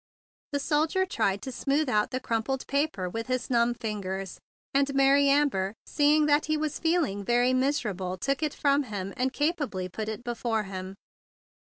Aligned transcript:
The 0.51 0.59
soldier 0.59 1.05
tried 1.05 1.43
to 1.43 1.51
smooth 1.51 1.87
out 1.87 2.09
the 2.09 2.19
crumpled 2.19 2.65
paper 2.65 3.07
with 3.07 3.27
his 3.27 3.51
numb 3.51 3.75
fingers; 3.75 4.39
and 4.73 4.91
Mary 4.95 5.29
Amber, 5.29 5.75
seeing 5.85 6.25
that 6.25 6.45
he 6.47 6.57
was 6.57 6.79
feeling 6.79 7.23
very 7.23 7.53
miserable, 7.53 8.17
took 8.17 8.41
it 8.41 8.55
from 8.55 8.81
him, 8.85 9.13
and 9.15 9.31
capably 9.31 9.87
put 9.89 10.09
it 10.09 10.23
before 10.23 10.63
him. 10.63 10.95